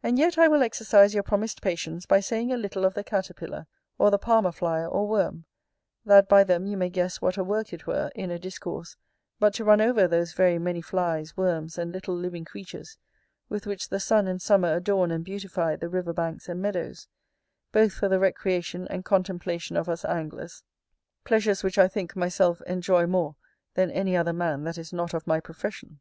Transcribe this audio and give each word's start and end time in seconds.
And, 0.00 0.16
yet, 0.16 0.38
I 0.38 0.46
will 0.46 0.62
exercise 0.62 1.12
your 1.12 1.24
promised 1.24 1.60
patience 1.60 2.06
by 2.06 2.20
saying 2.20 2.52
a 2.52 2.56
little 2.56 2.84
of 2.84 2.94
the 2.94 3.02
caterpillar, 3.02 3.66
or 3.98 4.08
the 4.12 4.16
palmer 4.16 4.52
fly 4.52 4.84
or 4.84 5.08
worm; 5.08 5.44
that 6.04 6.28
by 6.28 6.44
them 6.44 6.68
you 6.68 6.76
may 6.76 6.88
guess 6.88 7.20
what 7.20 7.36
a 7.36 7.42
work 7.42 7.72
it 7.72 7.84
were, 7.84 8.12
in 8.14 8.30
a 8.30 8.38
discourse, 8.38 8.96
but 9.40 9.52
to 9.54 9.64
run 9.64 9.80
over 9.80 10.06
those 10.06 10.34
very 10.34 10.60
many 10.60 10.80
flies, 10.80 11.36
worms, 11.36 11.78
and 11.78 11.90
little 11.90 12.14
living 12.14 12.44
creatures, 12.44 12.96
with 13.48 13.66
which 13.66 13.88
the 13.88 13.98
sun 13.98 14.28
and 14.28 14.40
summer 14.40 14.76
adorn 14.76 15.10
and 15.10 15.24
beautify 15.24 15.74
the 15.74 15.88
river 15.88 16.12
banks 16.12 16.48
and 16.48 16.62
meadows, 16.62 17.08
both 17.72 17.92
for 17.92 18.08
the 18.08 18.20
recreation 18.20 18.86
and 18.86 19.04
contemplation 19.04 19.76
of 19.76 19.88
us 19.88 20.04
anglers; 20.04 20.62
pleasures 21.24 21.64
which, 21.64 21.76
I 21.76 21.88
think, 21.88 22.14
myself 22.14 22.62
enjoy 22.68 23.04
more 23.08 23.34
than 23.74 23.90
any 23.90 24.16
other 24.16 24.32
man 24.32 24.62
that 24.62 24.78
is 24.78 24.92
not 24.92 25.12
of 25.12 25.26
my 25.26 25.40
profession. 25.40 25.98